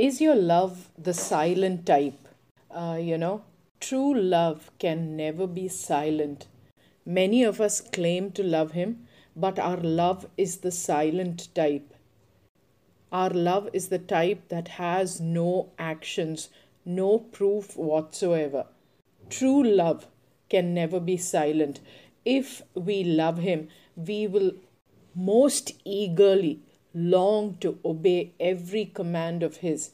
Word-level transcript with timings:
Is 0.00 0.18
your 0.18 0.34
love 0.34 0.88
the 0.96 1.12
silent 1.12 1.84
type? 1.84 2.26
Uh, 2.70 2.96
you 2.98 3.18
know, 3.18 3.44
true 3.80 4.14
love 4.14 4.70
can 4.78 5.14
never 5.14 5.46
be 5.46 5.68
silent. 5.68 6.46
Many 7.04 7.44
of 7.44 7.60
us 7.60 7.82
claim 7.82 8.30
to 8.30 8.42
love 8.42 8.72
Him, 8.72 9.06
but 9.36 9.58
our 9.58 9.76
love 9.76 10.26
is 10.38 10.56
the 10.58 10.70
silent 10.70 11.54
type. 11.54 11.92
Our 13.12 13.28
love 13.28 13.68
is 13.74 13.88
the 13.88 13.98
type 13.98 14.48
that 14.48 14.68
has 14.68 15.20
no 15.20 15.68
actions, 15.78 16.48
no 16.86 17.18
proof 17.18 17.76
whatsoever. 17.76 18.68
True 19.28 19.62
love 19.62 20.06
can 20.48 20.72
never 20.72 20.98
be 20.98 21.18
silent. 21.18 21.80
If 22.24 22.62
we 22.74 23.04
love 23.04 23.36
Him, 23.36 23.68
we 23.96 24.26
will 24.26 24.52
most 25.14 25.72
eagerly 25.84 26.60
long 26.94 27.56
to 27.60 27.78
obey 27.84 28.32
every 28.40 28.84
command 28.84 29.42
of 29.42 29.58
His. 29.58 29.90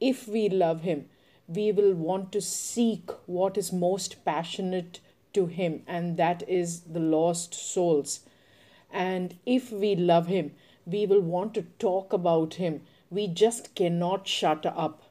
If 0.00 0.28
we 0.28 0.48
love 0.48 0.82
Him, 0.82 1.06
we 1.46 1.72
will 1.72 1.94
want 1.94 2.32
to 2.32 2.40
seek 2.40 3.10
what 3.26 3.56
is 3.58 3.72
most 3.72 4.24
passionate 4.24 5.00
to 5.32 5.46
Him, 5.46 5.82
and 5.86 6.16
that 6.16 6.42
is 6.48 6.80
the 6.80 7.00
lost 7.00 7.54
souls. 7.54 8.20
And 8.92 9.36
if 9.44 9.72
we 9.72 9.94
love 9.94 10.26
Him, 10.26 10.52
we 10.86 11.06
will 11.06 11.20
want 11.20 11.54
to 11.54 11.62
talk 11.78 12.12
about 12.12 12.54
Him. 12.54 12.82
We 13.10 13.26
just 13.28 13.74
cannot 13.74 14.28
shut 14.28 14.64
up. 14.66 15.02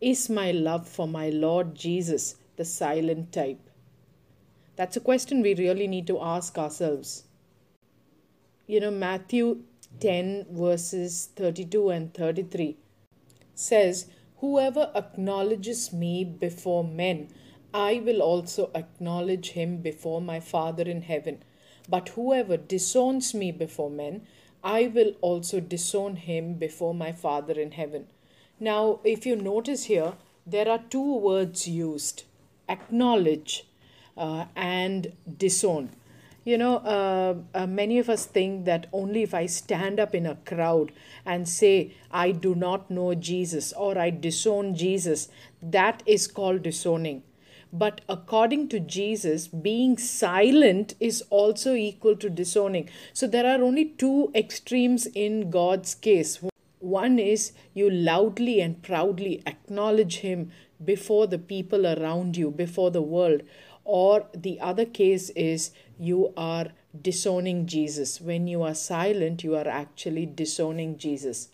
Is 0.00 0.28
my 0.28 0.50
love 0.50 0.88
for 0.88 1.06
my 1.06 1.30
Lord 1.30 1.74
Jesus 1.74 2.36
the 2.56 2.64
silent 2.64 3.32
type? 3.32 3.60
That's 4.76 4.96
a 4.96 5.00
question 5.00 5.42
we 5.42 5.54
really 5.54 5.86
need 5.86 6.06
to 6.06 6.20
ask 6.20 6.58
ourselves. 6.58 7.24
You 8.66 8.80
know, 8.80 8.90
Matthew 8.90 9.62
10, 10.00 10.46
verses 10.50 11.28
32 11.36 11.90
and 11.90 12.14
33 12.14 12.76
says, 13.54 14.06
Whoever 14.38 14.90
acknowledges 14.94 15.92
me 15.92 16.24
before 16.24 16.82
men, 16.82 17.28
I 17.72 18.02
will 18.04 18.20
also 18.20 18.70
acknowledge 18.74 19.50
him 19.50 19.78
before 19.78 20.20
my 20.20 20.40
Father 20.40 20.82
in 20.82 21.02
heaven. 21.02 21.42
But 21.88 22.10
whoever 22.10 22.56
disowns 22.56 23.34
me 23.34 23.52
before 23.52 23.90
men, 23.90 24.26
I 24.64 24.88
will 24.88 25.14
also 25.20 25.60
disown 25.60 26.16
him 26.16 26.54
before 26.54 26.94
my 26.94 27.12
Father 27.12 27.58
in 27.58 27.72
heaven. 27.72 28.06
Now, 28.60 29.00
if 29.04 29.26
you 29.26 29.36
notice 29.36 29.84
here, 29.84 30.14
there 30.46 30.68
are 30.68 30.82
two 30.90 31.16
words 31.18 31.68
used 31.68 32.24
acknowledge 32.68 33.66
uh, 34.16 34.46
and 34.54 35.12
disown. 35.38 35.90
You 36.44 36.58
know, 36.58 36.78
uh, 36.78 37.34
uh, 37.54 37.66
many 37.68 38.00
of 38.00 38.08
us 38.08 38.26
think 38.26 38.64
that 38.64 38.88
only 38.92 39.22
if 39.22 39.32
I 39.32 39.46
stand 39.46 40.00
up 40.00 40.12
in 40.12 40.26
a 40.26 40.34
crowd 40.34 40.90
and 41.24 41.48
say, 41.48 41.94
I 42.10 42.32
do 42.32 42.56
not 42.56 42.90
know 42.90 43.14
Jesus 43.14 43.72
or 43.72 43.96
I 43.96 44.10
disown 44.10 44.74
Jesus, 44.74 45.28
that 45.62 46.02
is 46.04 46.26
called 46.26 46.62
disowning. 46.62 47.22
But 47.72 48.00
according 48.08 48.68
to 48.70 48.80
Jesus, 48.80 49.46
being 49.46 49.96
silent 49.96 50.94
is 50.98 51.22
also 51.30 51.74
equal 51.74 52.16
to 52.16 52.28
disowning. 52.28 52.90
So 53.12 53.28
there 53.28 53.46
are 53.46 53.62
only 53.62 53.84
two 53.86 54.32
extremes 54.34 55.06
in 55.06 55.48
God's 55.48 55.94
case. 55.94 56.40
One 56.80 57.20
is 57.20 57.52
you 57.72 57.88
loudly 57.88 58.60
and 58.60 58.82
proudly 58.82 59.42
acknowledge 59.46 60.18
Him 60.18 60.50
before 60.84 61.28
the 61.28 61.38
people 61.38 61.86
around 61.86 62.36
you, 62.36 62.50
before 62.50 62.90
the 62.90 63.00
world. 63.00 63.42
Or 63.84 64.26
the 64.34 64.60
other 64.60 64.84
case 64.84 65.30
is 65.30 65.72
you 65.98 66.32
are 66.36 66.68
disowning 67.00 67.66
Jesus. 67.66 68.20
When 68.20 68.46
you 68.46 68.62
are 68.62 68.74
silent, 68.74 69.42
you 69.42 69.56
are 69.56 69.68
actually 69.68 70.26
disowning 70.26 70.98
Jesus. 70.98 71.48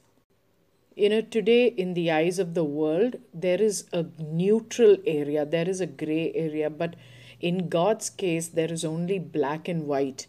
You 0.96 1.08
know, 1.08 1.20
today 1.20 1.66
in 1.68 1.94
the 1.94 2.10
eyes 2.10 2.38
of 2.40 2.54
the 2.54 2.64
world, 2.64 3.16
there 3.32 3.62
is 3.62 3.84
a 3.92 4.06
neutral 4.18 4.96
area, 5.06 5.46
there 5.46 5.68
is 5.68 5.80
a 5.80 5.86
gray 5.86 6.32
area, 6.34 6.68
but 6.68 6.96
in 7.40 7.68
God's 7.68 8.10
case, 8.10 8.48
there 8.48 8.72
is 8.72 8.84
only 8.84 9.20
black 9.20 9.69
and 9.69 9.86
white. 9.86 10.26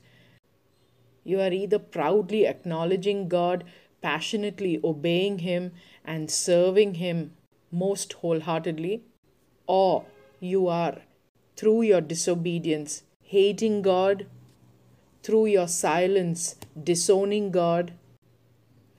You 1.24 1.41
are 1.41 1.51
either 1.51 1.79
proudly 1.79 2.45
acknowledging 2.45 3.28
God, 3.28 3.63
passionately 4.01 4.79
obeying 4.84 5.40
Him, 5.40 5.72
and 6.06 6.29
serving 6.29 6.95
Him 6.95 7.34
most 7.72 8.13
wholeheartedly, 8.13 9.03
or 9.66 10.06
you 10.40 10.68
are, 10.68 11.00
through 11.59 11.81
your 11.81 12.00
disobedience, 12.00 13.03
hating 13.22 13.81
God, 13.81 14.28
through 15.24 15.47
your 15.47 15.68
silence, 15.68 16.56
disowning 16.81 17.52
God. 17.52 17.92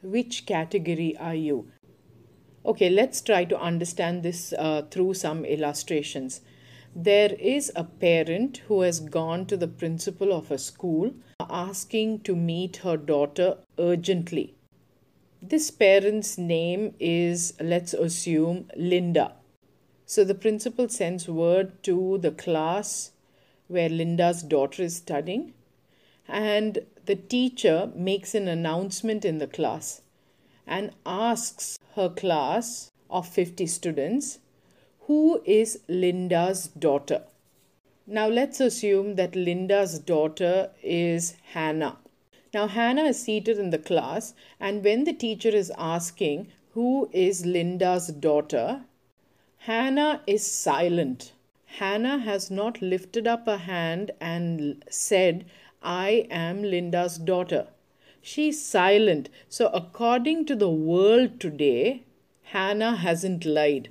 Which 0.02 0.44
category 0.44 1.16
are 1.16 1.34
you? 1.34 1.70
Okay, 2.66 2.90
let's 2.90 3.22
try 3.22 3.44
to 3.46 3.58
understand 3.58 4.22
this 4.22 4.52
uh, 4.52 4.82
through 4.90 5.14
some 5.14 5.46
illustrations. 5.46 6.42
There 6.94 7.32
is 7.32 7.72
a 7.74 7.84
parent 7.84 8.58
who 8.68 8.82
has 8.82 9.00
gone 9.00 9.46
to 9.46 9.56
the 9.56 9.68
principal 9.68 10.30
of 10.30 10.50
a 10.50 10.58
school 10.58 11.14
asking 11.48 12.20
to 12.24 12.36
meet 12.36 12.76
her 12.88 12.98
daughter 12.98 13.56
urgently. 13.78 14.54
This 15.40 15.70
parent's 15.70 16.36
name 16.36 16.94
is, 17.00 17.54
let's 17.58 17.94
assume, 17.94 18.68
Linda. 18.76 19.39
So 20.10 20.24
the 20.24 20.34
principal 20.34 20.88
sends 20.88 21.28
word 21.28 21.84
to 21.84 22.18
the 22.18 22.32
class 22.32 23.12
where 23.68 23.88
Linda's 23.88 24.42
daughter 24.42 24.82
is 24.82 24.96
studying, 24.96 25.54
and 26.26 26.80
the 27.06 27.14
teacher 27.14 27.92
makes 27.94 28.34
an 28.34 28.48
announcement 28.48 29.24
in 29.24 29.38
the 29.38 29.46
class 29.46 30.02
and 30.66 30.90
asks 31.06 31.78
her 31.94 32.08
class 32.08 32.90
of 33.08 33.28
50 33.28 33.68
students 33.68 34.40
who 35.02 35.42
is 35.44 35.78
Linda's 35.86 36.66
daughter. 36.66 37.22
Now 38.04 38.26
let's 38.26 38.58
assume 38.58 39.14
that 39.14 39.36
Linda's 39.36 40.00
daughter 40.00 40.70
is 40.82 41.36
Hannah. 41.52 41.98
Now, 42.52 42.66
Hannah 42.66 43.04
is 43.04 43.22
seated 43.22 43.60
in 43.60 43.70
the 43.70 43.78
class, 43.78 44.34
and 44.58 44.82
when 44.82 45.04
the 45.04 45.12
teacher 45.12 45.50
is 45.50 45.70
asking 45.78 46.48
who 46.72 47.08
is 47.12 47.46
Linda's 47.46 48.08
daughter, 48.08 48.86
Hannah 49.64 50.22
is 50.26 50.50
silent. 50.50 51.32
Hannah 51.66 52.20
has 52.20 52.50
not 52.50 52.80
lifted 52.80 53.28
up 53.28 53.46
a 53.46 53.58
hand 53.58 54.10
and 54.18 54.82
said, 54.88 55.44
I 55.82 56.26
am 56.30 56.62
Linda's 56.62 57.18
daughter. 57.18 57.66
She's 58.22 58.64
silent. 58.64 59.28
So, 59.50 59.66
according 59.66 60.46
to 60.46 60.56
the 60.56 60.70
world 60.70 61.40
today, 61.40 62.04
Hannah 62.44 62.96
hasn't 62.96 63.44
lied. 63.44 63.90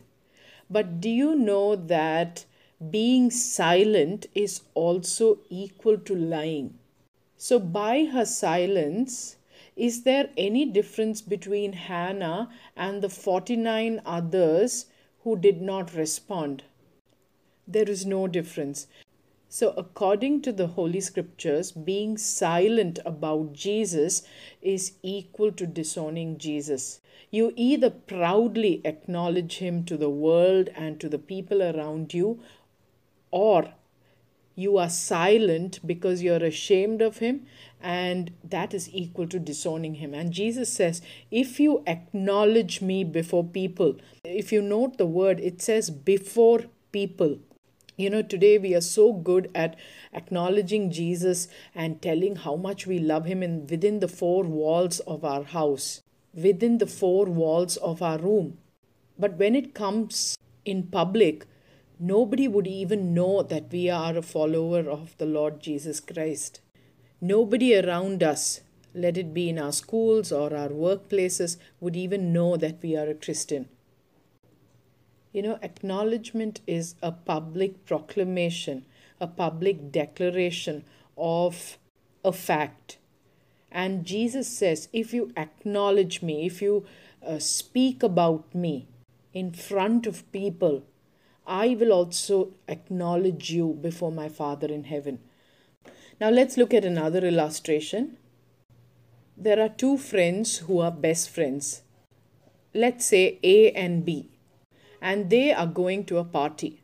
But 0.71 0.99
do 0.99 1.07
you 1.07 1.35
know 1.35 1.75
that 1.75 2.45
being 2.89 3.29
silent 3.29 4.25
is 4.33 4.61
also 4.73 5.37
equal 5.51 5.99
to 5.99 6.15
lying? 6.15 6.79
So, 7.37 7.59
by 7.59 8.05
her 8.05 8.25
silence, 8.25 9.37
is 9.75 10.01
there 10.01 10.31
any 10.35 10.65
difference 10.65 11.21
between 11.21 11.73
Hannah 11.73 12.49
and 12.75 13.03
the 13.03 13.09
49 13.09 14.01
others 14.03 14.87
who 15.29 15.37
did 15.37 15.61
not 15.61 15.93
respond? 15.93 16.63
There 17.67 17.87
is 17.87 18.03
no 18.03 18.27
difference. 18.27 18.87
So, 19.47 19.75
according 19.77 20.41
to 20.41 20.51
the 20.51 20.65
Holy 20.65 20.99
Scriptures, 20.99 21.71
being 21.71 22.17
silent 22.17 22.97
about 23.05 23.53
Jesus 23.53 24.23
is 24.59 24.93
equal 25.03 25.51
to 25.51 25.67
disowning 25.67 26.39
Jesus. 26.39 26.99
You 27.29 27.53
either 27.55 27.91
proudly 27.91 28.81
acknowledge 28.83 29.57
him 29.57 29.83
to 29.83 29.97
the 29.97 30.09
world 30.09 30.69
and 30.75 30.99
to 30.99 31.07
the 31.07 31.19
people 31.19 31.61
around 31.61 32.11
you, 32.11 32.39
or 33.29 33.73
you 34.55 34.77
are 34.77 34.89
silent 34.89 35.79
because 35.85 36.23
you're 36.23 36.43
ashamed 36.43 37.03
of 37.03 37.19
him 37.19 37.45
and 37.81 38.31
that 38.43 38.73
is 38.73 38.89
equal 38.93 39.27
to 39.27 39.39
disowning 39.39 39.95
him. 39.95 40.13
And 40.13 40.31
jesus 40.31 40.71
says 40.71 41.01
if 41.31 41.59
you 41.59 41.83
acknowledge 41.87 42.81
me 42.81 43.03
before 43.03 43.43
people 43.43 43.95
if 44.23 44.51
you 44.51 44.61
note 44.61 44.97
the 44.97 45.05
word 45.05 45.39
it 45.39 45.61
says 45.61 45.89
before 45.89 46.65
people. 46.91 47.39
You 47.97 48.09
know 48.09 48.21
today 48.21 48.57
we 48.57 48.73
are 48.75 48.81
so 48.81 49.11
good 49.13 49.51
at 49.53 49.75
acknowledging 50.13 50.89
jesus 50.89 51.47
and 51.75 52.01
telling 52.01 52.37
how 52.37 52.55
much 52.55 52.87
we 52.87 52.99
love 52.99 53.25
him 53.25 53.43
in 53.43 53.67
within 53.67 53.99
the 53.99 54.07
four 54.07 54.43
walls 54.43 54.99
of 55.01 55.25
our 55.25 55.43
house 55.43 56.01
within 56.33 56.77
the 56.77 56.87
four 56.87 57.25
walls 57.25 57.75
of 57.77 58.01
our 58.01 58.19
room. 58.19 58.57
But 59.17 59.37
when 59.37 59.55
it 59.55 59.73
comes 59.73 60.37
in 60.63 60.83
public 60.83 61.45
nobody 61.99 62.47
would 62.47 62.67
even 62.67 63.13
know 63.13 63.43
that 63.43 63.71
we 63.71 63.89
are 63.89 64.15
a 64.17 64.21
follower 64.21 64.89
of 64.89 65.17
the 65.17 65.25
Lord 65.25 65.59
Jesus 65.59 65.99
Christ. 65.99 66.61
Nobody 67.21 67.75
around 67.75 68.23
us, 68.23 68.61
let 68.93 69.17
it 69.17 69.33
be 69.33 69.49
in 69.49 69.59
our 69.59 69.73
schools 69.73 70.31
or 70.31 70.55
our 70.55 70.69
workplaces, 70.69 71.57
would 71.79 71.95
even 71.95 72.31
know 72.31 72.55
that 72.55 72.81
we 72.81 72.95
are 72.95 73.09
a 73.09 73.13
Christian. 73.13 73.67
You 75.33 75.41
know, 75.43 75.59
acknowledgement 75.61 76.61
is 76.65 76.95
a 77.03 77.11
public 77.11 77.85
proclamation, 77.85 78.85
a 79.19 79.27
public 79.27 79.91
declaration 79.91 80.85
of 81.17 81.77
a 82.23 82.31
fact. 82.31 82.97
And 83.71 84.05
Jesus 84.05 84.47
says, 84.47 84.87
if 84.93 85.13
you 85.13 85.31
acknowledge 85.37 86.21
me, 86.21 86.45
if 86.45 86.61
you 86.61 86.85
uh, 87.25 87.37
speak 87.37 88.01
about 88.01 88.55
me 88.55 88.87
in 89.33 89.51
front 89.51 90.07
of 90.07 90.31
people, 90.31 90.83
I 91.45 91.75
will 91.79 91.91
also 91.91 92.53
acknowledge 92.67 93.51
you 93.51 93.77
before 93.81 94.11
my 94.11 94.29
Father 94.29 94.67
in 94.67 94.85
heaven. 94.85 95.19
Now 96.21 96.29
let's 96.29 96.57
look 96.57 96.73
at 96.73 96.83
another 96.83 97.25
illustration. 97.25 98.17
There 99.37 99.61
are 99.61 99.69
two 99.69 99.97
friends 99.97 100.57
who 100.57 100.79
are 100.79 100.91
best 100.91 101.29
friends. 101.29 101.83
Let's 102.73 103.05
say 103.05 103.39
A 103.41 103.71
and 103.71 104.03
B, 104.03 104.29
and 105.01 105.29
they 105.29 105.53
are 105.53 105.65
going 105.65 106.03
to 106.07 106.17
a 106.17 106.25
party. 106.25 106.83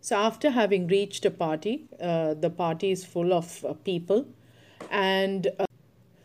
So, 0.00 0.16
after 0.16 0.50
having 0.50 0.88
reached 0.88 1.24
a 1.24 1.30
party, 1.30 1.88
uh, 2.00 2.34
the 2.34 2.50
party 2.50 2.90
is 2.90 3.04
full 3.04 3.32
of 3.32 3.64
uh, 3.64 3.74
people, 3.74 4.26
and 4.90 5.46
uh, 5.60 5.66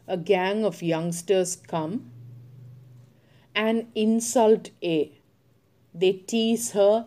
a 0.07 0.17
gang 0.17 0.65
of 0.65 0.81
youngsters 0.81 1.55
come 1.55 2.09
and 3.53 3.85
insult 3.93 4.71
A. 4.81 5.11
They 5.93 6.13
tease 6.13 6.71
her, 6.71 7.05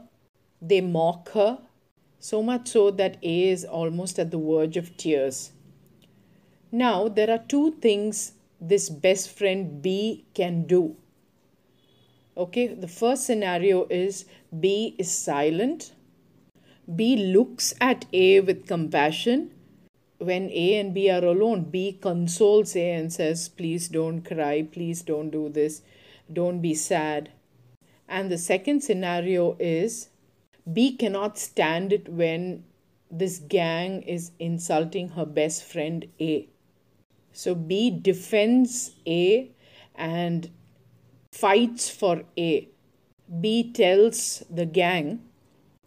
they 0.62 0.80
mock 0.80 1.30
her, 1.30 1.58
so 2.20 2.42
much 2.42 2.68
so 2.68 2.90
that 2.90 3.16
A 3.22 3.48
is 3.48 3.64
almost 3.64 4.18
at 4.18 4.30
the 4.30 4.38
verge 4.38 4.76
of 4.76 4.96
tears. 4.98 5.52
Now, 6.70 7.08
there 7.08 7.30
are 7.30 7.42
two 7.48 7.72
things 7.80 8.32
this 8.60 8.90
best 8.90 9.36
friend 9.36 9.80
B 9.80 10.26
can 10.34 10.66
do. 10.66 10.96
Okay, 12.36 12.68
the 12.68 12.86
first 12.86 13.24
scenario 13.24 13.86
is 13.88 14.26
B 14.60 14.94
is 14.98 15.10
silent. 15.10 15.92
B 16.94 17.16
looks 17.16 17.74
at 17.80 18.04
A 18.12 18.40
with 18.40 18.66
compassion. 18.66 19.52
When 20.18 20.50
A 20.50 20.78
and 20.78 20.92
B 20.92 21.10
are 21.10 21.24
alone, 21.24 21.64
B 21.70 21.98
consoles 22.00 22.76
A 22.76 22.92
and 22.92 23.10
says, 23.10 23.48
Please 23.48 23.88
don't 23.88 24.20
cry, 24.20 24.62
please 24.70 25.00
don't 25.00 25.30
do 25.30 25.48
this, 25.48 25.80
don't 26.30 26.60
be 26.60 26.74
sad. 26.74 27.30
And 28.06 28.30
the 28.30 28.38
second 28.38 28.82
scenario 28.82 29.56
is 29.58 30.09
B 30.72 30.96
cannot 30.96 31.38
stand 31.38 31.92
it 31.92 32.08
when 32.08 32.64
this 33.10 33.38
gang 33.38 34.02
is 34.02 34.32
insulting 34.38 35.10
her 35.10 35.24
best 35.24 35.64
friend 35.64 36.06
A. 36.20 36.48
So 37.32 37.54
B 37.54 37.90
defends 37.90 38.92
A 39.06 39.50
and 39.94 40.50
fights 41.32 41.88
for 41.88 42.24
A. 42.36 42.68
B 43.40 43.72
tells 43.72 44.44
the 44.50 44.66
gang, 44.66 45.22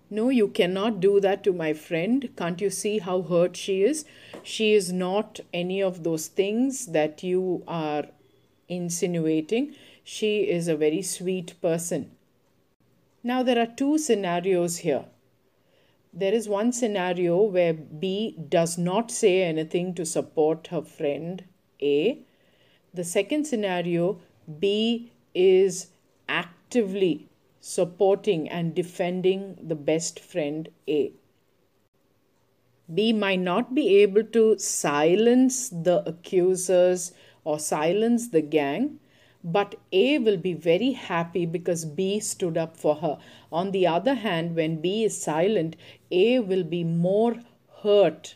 No, 0.09 0.29
you 0.29 0.47
cannot 0.47 0.99
do 0.99 1.19
that 1.19 1.43
to 1.43 1.53
my 1.53 1.73
friend. 1.73 2.29
Can't 2.37 2.61
you 2.61 2.69
see 2.69 2.99
how 2.99 3.21
hurt 3.21 3.57
she 3.57 3.83
is? 3.83 4.05
She 4.41 4.73
is 4.73 4.91
not 4.91 5.39
any 5.53 5.81
of 5.81 6.03
those 6.03 6.27
things 6.27 6.87
that 6.87 7.23
you 7.23 7.63
are 7.67 8.05
insinuating. 8.67 9.75
She 10.03 10.41
is 10.41 10.67
a 10.67 10.75
very 10.75 11.01
sweet 11.01 11.59
person. 11.61 12.11
Now, 13.23 13.41
there 13.41 13.57
are 13.57 13.65
two 13.65 13.97
scenarios 13.97 14.77
here. 14.77 15.05
There 16.11 16.33
is 16.33 16.49
one 16.49 16.73
scenario 16.73 17.41
where 17.41 17.73
B 17.73 18.37
does 18.49 18.77
not 18.77 19.09
say 19.09 19.43
anything 19.43 19.95
to 19.95 20.05
support 20.05 20.67
her 20.67 20.81
friend 20.81 21.43
A. 21.81 22.25
The 22.93 23.03
second 23.03 23.45
scenario, 23.45 24.19
B 24.59 25.11
is 25.33 25.87
actively 26.27 27.29
supporting 27.61 28.49
and 28.49 28.75
defending 28.75 29.57
the 29.61 29.75
best 29.75 30.19
friend 30.19 30.67
A. 30.87 31.13
B 32.93 33.13
might 33.13 33.39
not 33.39 33.73
be 33.73 33.95
able 34.01 34.25
to 34.25 34.59
silence 34.59 35.69
the 35.69 36.03
accusers 36.05 37.13
or 37.45 37.57
silence 37.57 38.29
the 38.29 38.41
gang, 38.41 38.99
but 39.43 39.75
A 39.91 40.19
will 40.19 40.37
be 40.37 40.53
very 40.53 40.91
happy 40.91 41.45
because 41.45 41.83
B 41.85 42.19
stood 42.19 42.57
up 42.57 42.77
for 42.77 42.95
her. 42.95 43.17
On 43.51 43.71
the 43.71 43.85
other 43.85 44.13
hand, 44.13 44.55
when 44.55 44.79
B 44.81 45.03
is 45.03 45.21
silent, 45.21 45.75
A 46.11 46.39
will 46.39 46.63
be 46.63 46.83
more 46.83 47.35
hurt 47.81 48.35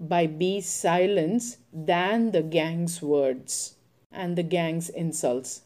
by 0.00 0.26
B's 0.26 0.66
silence 0.66 1.58
than 1.72 2.32
the 2.32 2.42
gang's 2.42 3.00
words 3.00 3.76
and 4.10 4.36
the 4.36 4.42
gang's 4.42 4.88
insults. 4.88 5.62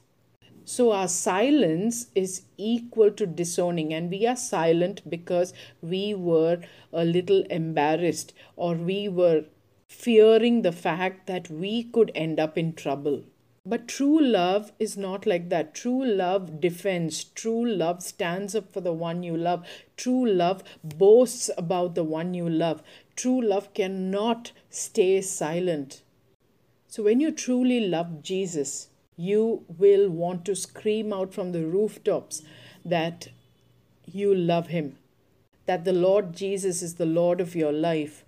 So 0.65 0.93
our 0.93 1.09
silence 1.09 2.09
is 2.15 2.43
equal 2.59 3.11
to 3.13 3.27
disowning, 3.27 3.95
and 3.95 4.11
we 4.11 4.27
are 4.27 4.37
silent 4.37 5.09
because 5.09 5.55
we 5.81 6.13
were 6.13 6.61
a 6.93 7.07
little 7.07 7.43
embarrassed 7.49 8.35
or 8.55 8.75
we 8.75 9.09
were 9.09 9.47
fearing 9.89 10.61
the 10.61 10.73
fact 10.73 11.27
that 11.27 11.49
we 11.49 11.85
could 11.85 12.13
end 12.15 12.39
up 12.39 12.59
in 12.59 12.75
trouble. 12.75 13.25
But 13.69 13.87
true 13.87 14.19
love 14.19 14.73
is 14.79 14.97
not 14.97 15.27
like 15.27 15.51
that. 15.51 15.75
True 15.75 16.03
love 16.03 16.59
defends. 16.59 17.23
True 17.23 17.67
love 17.67 18.03
stands 18.03 18.55
up 18.55 18.73
for 18.73 18.81
the 18.81 18.95
one 18.95 19.23
you 19.23 19.37
love. 19.37 19.67
True 19.95 20.27
love 20.27 20.63
boasts 20.83 21.51
about 21.59 21.95
the 21.95 22.03
one 22.03 22.33
you 22.33 22.49
love. 22.49 22.83
True 23.15 23.43
love 23.43 23.75
cannot 23.75 24.53
stay 24.71 25.21
silent. 25.21 26.01
So, 26.87 27.03
when 27.03 27.21
you 27.21 27.31
truly 27.31 27.81
love 27.87 28.23
Jesus, 28.23 28.89
you 29.19 29.67
will 29.77 30.09
want 30.09 30.47
to 30.47 30.57
scream 30.57 31.13
out 31.13 31.35
from 31.35 31.53
the 31.53 31.67
rooftops 31.67 32.41
that 32.87 33.29
you 34.07 34.35
love 34.35 34.69
him, 34.69 34.97
that 35.67 35.85
the 35.85 35.93
Lord 35.93 36.35
Jesus 36.35 36.81
is 36.81 36.95
the 36.95 37.05
Lord 37.05 37.39
of 37.39 37.55
your 37.55 37.73
life. 37.73 38.25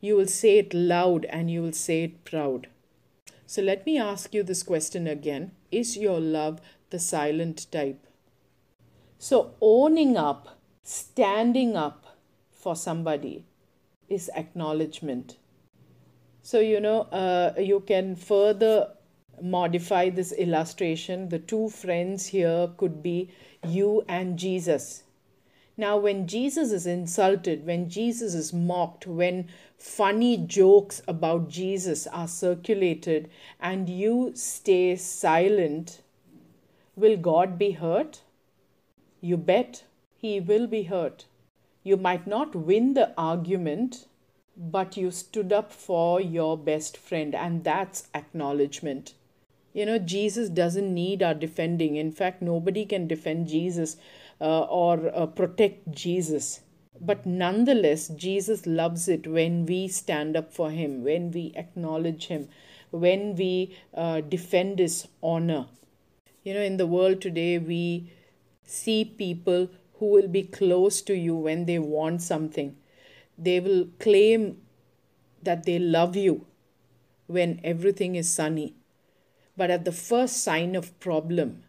You 0.00 0.16
will 0.16 0.26
say 0.26 0.56
it 0.56 0.72
loud 0.72 1.26
and 1.26 1.50
you 1.50 1.60
will 1.60 1.74
say 1.74 2.04
it 2.04 2.24
proud. 2.24 2.68
So 3.50 3.62
let 3.62 3.84
me 3.84 3.98
ask 3.98 4.32
you 4.32 4.44
this 4.44 4.62
question 4.62 5.08
again 5.08 5.50
Is 5.72 5.96
your 5.96 6.20
love 6.20 6.60
the 6.90 7.00
silent 7.00 7.66
type? 7.72 8.06
So, 9.18 9.54
owning 9.60 10.16
up, 10.16 10.60
standing 10.84 11.76
up 11.76 12.16
for 12.52 12.76
somebody 12.76 13.46
is 14.08 14.30
acknowledgement. 14.36 15.36
So, 16.42 16.60
you 16.60 16.78
know, 16.78 17.00
uh, 17.10 17.54
you 17.58 17.80
can 17.80 18.14
further 18.14 18.92
modify 19.42 20.10
this 20.10 20.30
illustration. 20.30 21.28
The 21.28 21.40
two 21.40 21.70
friends 21.70 22.26
here 22.26 22.70
could 22.76 23.02
be 23.02 23.30
you 23.66 24.04
and 24.06 24.38
Jesus. 24.38 25.02
Now, 25.76 25.96
when 25.96 26.26
Jesus 26.26 26.72
is 26.72 26.86
insulted, 26.86 27.64
when 27.66 27.88
Jesus 27.88 28.34
is 28.34 28.52
mocked, 28.52 29.06
when 29.06 29.48
funny 29.78 30.36
jokes 30.36 31.00
about 31.08 31.48
Jesus 31.48 32.06
are 32.06 32.28
circulated 32.28 33.30
and 33.58 33.88
you 33.88 34.32
stay 34.34 34.96
silent, 34.96 36.02
will 36.96 37.16
God 37.16 37.58
be 37.58 37.72
hurt? 37.72 38.20
You 39.20 39.36
bet 39.36 39.84
he 40.16 40.38
will 40.40 40.66
be 40.66 40.82
hurt. 40.82 41.24
You 41.82 41.96
might 41.96 42.26
not 42.26 42.54
win 42.54 42.92
the 42.92 43.14
argument, 43.16 44.06
but 44.56 44.98
you 44.98 45.10
stood 45.10 45.50
up 45.50 45.72
for 45.72 46.20
your 46.20 46.58
best 46.58 46.96
friend, 46.98 47.34
and 47.34 47.64
that's 47.64 48.08
acknowledgement. 48.14 49.14
You 49.72 49.86
know, 49.86 49.98
Jesus 49.98 50.50
doesn't 50.50 50.92
need 50.92 51.22
our 51.22 51.32
defending. 51.32 51.96
In 51.96 52.12
fact, 52.12 52.42
nobody 52.42 52.84
can 52.84 53.06
defend 53.06 53.48
Jesus 53.48 53.96
uh, 54.40 54.62
or 54.62 55.10
uh, 55.14 55.26
protect 55.26 55.90
Jesus. 55.90 56.60
But 57.00 57.24
nonetheless, 57.24 58.08
Jesus 58.08 58.66
loves 58.66 59.08
it 59.08 59.26
when 59.26 59.66
we 59.66 59.88
stand 59.88 60.36
up 60.36 60.52
for 60.52 60.70
Him, 60.70 61.02
when 61.02 61.30
we 61.30 61.52
acknowledge 61.56 62.26
Him, 62.26 62.48
when 62.90 63.36
we 63.36 63.76
uh, 63.94 64.20
defend 64.20 64.78
His 64.78 65.08
honor. 65.22 65.66
You 66.42 66.54
know, 66.54 66.60
in 66.60 66.76
the 66.76 66.86
world 66.86 67.20
today, 67.20 67.58
we 67.58 68.12
see 68.64 69.04
people 69.04 69.68
who 69.98 70.06
will 70.06 70.28
be 70.28 70.42
close 70.42 71.02
to 71.02 71.14
you 71.14 71.34
when 71.34 71.66
they 71.66 71.78
want 71.78 72.22
something. 72.22 72.76
They 73.38 73.60
will 73.60 73.88
claim 73.98 74.62
that 75.42 75.64
they 75.64 75.78
love 75.78 76.16
you 76.16 76.46
when 77.26 77.60
everything 77.64 78.16
is 78.16 78.30
sunny. 78.30 78.74
But 79.56 79.70
at 79.70 79.84
the 79.84 79.92
first 79.92 80.42
sign 80.42 80.74
of 80.76 80.98
problem, 81.00 81.64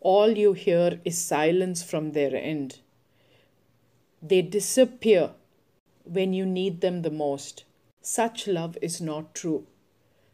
all 0.00 0.36
you 0.36 0.54
hear 0.54 1.00
is 1.04 1.22
silence 1.22 1.82
from 1.82 2.12
their 2.12 2.34
end. 2.34 2.78
They 4.22 4.42
disappear 4.42 5.30
when 6.04 6.32
you 6.32 6.46
need 6.46 6.80
them 6.80 7.02
the 7.02 7.10
most. 7.10 7.64
Such 8.00 8.46
love 8.46 8.78
is 8.80 9.00
not 9.00 9.34
true. 9.34 9.66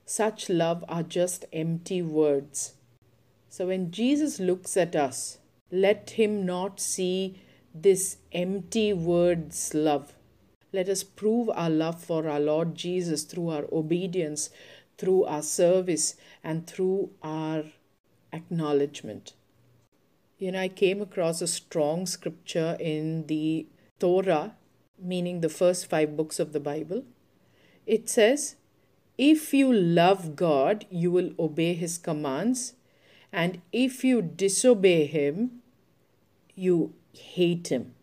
Such 0.04 0.48
love 0.48 0.84
are 0.88 1.02
just 1.02 1.46
empty 1.52 2.00
words. 2.00 2.74
So 3.48 3.66
when 3.66 3.90
Jesus 3.90 4.38
looks 4.38 4.76
at 4.76 4.94
us, 4.94 5.38
let 5.72 6.10
him 6.10 6.46
not 6.46 6.78
see 6.78 7.40
this 7.74 8.18
empty 8.32 8.92
words 8.92 9.74
love. 9.74 10.14
Let 10.72 10.88
us 10.88 11.02
prove 11.02 11.50
our 11.50 11.70
love 11.70 12.02
for 12.02 12.28
our 12.28 12.38
Lord 12.38 12.74
Jesus 12.76 13.24
through 13.24 13.48
our 13.48 13.64
obedience, 13.72 14.50
through 14.96 15.24
our 15.24 15.42
service, 15.42 16.14
and 16.44 16.66
through 16.66 17.10
our 17.22 17.64
acknowledgement. 18.32 19.32
You 20.38 20.52
know, 20.52 20.60
I 20.60 20.68
came 20.68 21.00
across 21.00 21.40
a 21.40 21.46
strong 21.46 22.04
scripture 22.04 22.76
in 22.78 23.26
the 23.26 23.66
Torah, 23.98 24.54
meaning 24.98 25.40
the 25.40 25.48
first 25.48 25.88
five 25.88 26.14
books 26.14 26.38
of 26.38 26.52
the 26.52 26.60
Bible. 26.60 27.04
It 27.86 28.10
says, 28.10 28.56
If 29.16 29.54
you 29.54 29.72
love 29.72 30.36
God, 30.36 30.84
you 30.90 31.10
will 31.10 31.30
obey 31.38 31.72
his 31.72 31.96
commands, 31.96 32.74
And 33.32 33.60
if 33.72 34.04
you 34.04 34.22
disobey 34.22 35.06
him, 35.06 35.62
you 36.54 36.92
hate 37.12 37.68
him. 37.68 37.94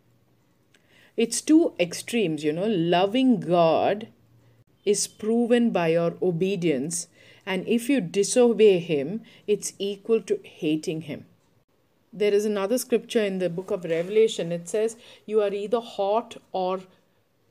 It's 1.16 1.42
two 1.42 1.74
extremes, 1.80 2.44
you 2.44 2.54
know. 2.54 2.68
Loving 2.68 3.40
God 3.40 4.08
is 4.86 5.08
proven 5.08 5.72
by 5.72 5.90
your 5.90 6.16
obedience, 6.22 7.08
and 7.46 7.68
if 7.68 7.90
you 7.90 8.02
disobey 8.02 8.80
him, 8.80 9.22
it's 9.48 9.74
equal 9.80 10.22
to 10.24 10.40
hating 10.44 11.02
him. 11.02 11.25
There 12.15 12.32
is 12.32 12.46
another 12.46 12.77
scripture 12.77 13.24
in 13.24 13.39
the 13.39 13.50
book 13.50 13.72
of 13.72 13.86
Revelation. 13.86 14.51
It 14.51 14.70
says, 14.70 14.98
You 15.25 15.41
are 15.41 15.51
either 15.51 15.79
hot 15.79 16.38
or 16.51 16.82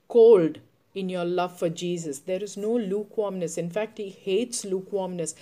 cold 0.06 0.60
in 0.94 1.08
your 1.08 1.24
love 1.24 1.58
for 1.58 1.68
Jesus. 1.68 2.20
There 2.20 2.40
is 2.40 2.56
no 2.56 2.76
lukewarmness. 2.76 3.58
In 3.58 3.70
fact, 3.70 3.98
he 3.98 4.08
hates 4.08 4.64
lukewarmness. 4.64 5.34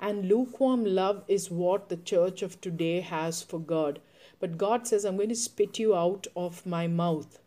And 0.00 0.26
lukewarm 0.26 0.86
love 0.86 1.22
is 1.28 1.50
what 1.50 1.90
the 1.90 1.98
church 1.98 2.40
of 2.40 2.62
today 2.62 3.00
has 3.00 3.42
for 3.42 3.60
God. 3.60 4.00
But 4.40 4.56
God 4.56 4.86
says, 4.86 5.04
I'm 5.04 5.18
going 5.18 5.28
to 5.28 5.36
spit 5.36 5.78
you 5.78 5.94
out 5.94 6.26
of 6.34 6.64
my 6.64 6.86
mouth. 6.86 7.40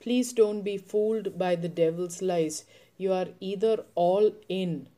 Please 0.00 0.34
don't 0.34 0.60
be 0.60 0.76
fooled 0.76 1.38
by 1.38 1.56
the 1.56 1.68
devil's 1.68 2.20
lies. 2.20 2.66
You 2.98 3.14
are 3.14 3.28
either 3.40 3.84
all 3.94 4.32
in, 4.50 4.88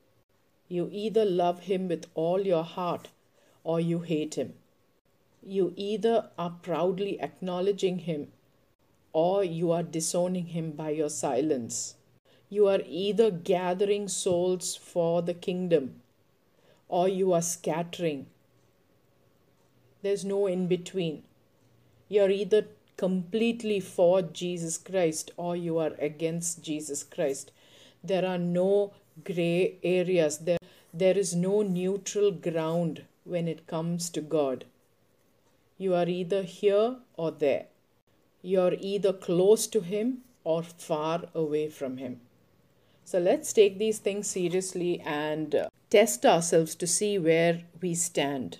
you 0.68 0.88
either 0.90 1.24
love 1.24 1.60
him 1.60 1.86
with 1.86 2.06
all 2.14 2.40
your 2.40 2.64
heart, 2.64 3.08
or 3.62 3.78
you 3.78 4.00
hate 4.00 4.34
him. 4.34 4.54
You 5.44 5.72
either 5.76 6.30
are 6.38 6.56
proudly 6.62 7.20
acknowledging 7.20 8.00
him 8.00 8.28
or 9.12 9.42
you 9.42 9.72
are 9.72 9.82
disowning 9.82 10.46
him 10.46 10.72
by 10.72 10.90
your 10.90 11.10
silence. 11.10 11.96
You 12.48 12.68
are 12.68 12.80
either 12.86 13.30
gathering 13.30 14.08
souls 14.08 14.76
for 14.76 15.22
the 15.22 15.34
kingdom 15.34 16.02
or 16.88 17.08
you 17.08 17.32
are 17.32 17.42
scattering. 17.42 18.26
There's 20.02 20.24
no 20.24 20.46
in 20.46 20.66
between. 20.68 21.22
You're 22.08 22.30
either 22.30 22.66
completely 22.96 23.80
for 23.80 24.22
Jesus 24.22 24.78
Christ 24.78 25.30
or 25.36 25.56
you 25.56 25.78
are 25.78 25.94
against 25.98 26.62
Jesus 26.62 27.02
Christ. 27.02 27.50
There 28.04 28.26
are 28.26 28.38
no 28.38 28.92
gray 29.24 29.78
areas. 29.82 30.38
There, 30.38 30.58
there 30.92 31.16
is 31.16 31.34
no 31.34 31.62
neutral 31.62 32.30
ground 32.30 33.04
when 33.24 33.48
it 33.48 33.66
comes 33.66 34.10
to 34.10 34.20
God. 34.20 34.66
You 35.82 35.94
are 35.96 36.08
either 36.08 36.44
here 36.44 36.98
or 37.14 37.32
there. 37.32 37.66
You're 38.40 38.74
either 38.78 39.12
close 39.12 39.66
to 39.66 39.80
Him 39.80 40.18
or 40.44 40.62
far 40.62 41.24
away 41.34 41.70
from 41.70 41.96
Him. 41.96 42.20
So 43.04 43.18
let's 43.18 43.52
take 43.52 43.78
these 43.78 43.98
things 43.98 44.28
seriously 44.28 45.00
and 45.00 45.56
uh, 45.56 45.68
test 45.90 46.24
ourselves 46.24 46.76
to 46.76 46.86
see 46.86 47.18
where 47.18 47.64
we 47.80 47.96
stand. 47.96 48.58